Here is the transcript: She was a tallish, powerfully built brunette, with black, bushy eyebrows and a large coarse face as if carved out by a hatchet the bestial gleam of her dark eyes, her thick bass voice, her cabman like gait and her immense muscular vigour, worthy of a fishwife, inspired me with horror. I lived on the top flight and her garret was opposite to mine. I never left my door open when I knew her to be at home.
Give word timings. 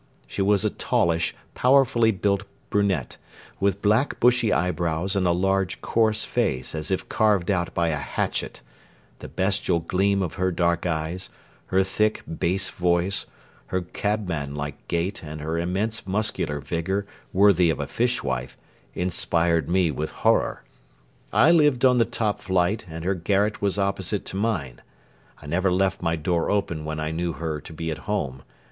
She 0.25 0.41
was 0.41 0.65
a 0.65 0.71
tallish, 0.71 1.35
powerfully 1.53 2.09
built 2.09 2.45
brunette, 2.71 3.17
with 3.59 3.83
black, 3.83 4.19
bushy 4.19 4.51
eyebrows 4.51 5.15
and 5.15 5.27
a 5.27 5.31
large 5.31 5.79
coarse 5.81 6.25
face 6.25 6.73
as 6.73 6.89
if 6.89 7.07
carved 7.07 7.51
out 7.51 7.75
by 7.75 7.89
a 7.89 7.97
hatchet 7.97 8.63
the 9.19 9.27
bestial 9.27 9.79
gleam 9.79 10.23
of 10.23 10.33
her 10.41 10.51
dark 10.51 10.87
eyes, 10.87 11.29
her 11.67 11.83
thick 11.83 12.23
bass 12.27 12.71
voice, 12.71 13.27
her 13.67 13.81
cabman 13.81 14.55
like 14.55 14.87
gait 14.87 15.21
and 15.21 15.39
her 15.39 15.59
immense 15.59 16.07
muscular 16.07 16.59
vigour, 16.59 17.05
worthy 17.31 17.69
of 17.69 17.79
a 17.79 17.85
fishwife, 17.85 18.57
inspired 18.95 19.69
me 19.69 19.91
with 19.91 20.09
horror. 20.09 20.63
I 21.31 21.51
lived 21.51 21.85
on 21.85 21.99
the 21.99 22.05
top 22.05 22.39
flight 22.41 22.85
and 22.89 23.05
her 23.05 23.13
garret 23.13 23.61
was 23.61 23.77
opposite 23.77 24.25
to 24.25 24.35
mine. 24.35 24.81
I 25.39 25.45
never 25.45 25.71
left 25.71 26.01
my 26.01 26.15
door 26.15 26.49
open 26.49 26.85
when 26.85 26.99
I 26.99 27.11
knew 27.11 27.33
her 27.33 27.61
to 27.61 27.71
be 27.71 27.91
at 27.91 27.99
home. 28.09 28.41